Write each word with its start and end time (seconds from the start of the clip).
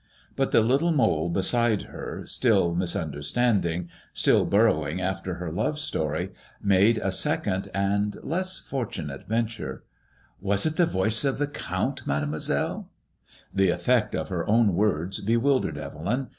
But 0.35 0.49
the 0.49 0.61
little 0.61 0.91
mole 0.91 1.29
beside 1.29 1.83
her, 1.83 2.23
Still 2.25 2.73
misunderstandingy 2.73 3.87
still 4.13 4.47
bur 4.47 4.65
rowing 4.71 4.99
after 4.99 5.35
her 5.35 5.51
love 5.51 5.77
story, 5.77 6.31
made 6.59 6.97
a 6.97 7.11
second 7.11 7.69
and 7.71 8.15
less 8.23 8.57
fortunate 8.57 9.27
ven 9.27 9.45
ture: 9.45 9.83
''Was 10.41 10.65
it 10.65 10.77
the 10.77 10.87
voice 10.87 11.23
of 11.23 11.37
the 11.37 11.45
Count, 11.45 12.07
Mademoiselle 12.07 12.89
7 13.51 13.51
*' 13.53 13.53
The 13.53 13.69
effect 13.69 14.15
of 14.15 14.29
her 14.29 14.43
own 14.49 14.73
words 14.73 15.19
bewildered 15.21 15.77
Evelyn. 15.77 16.29